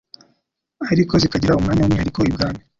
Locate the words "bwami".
2.35-2.61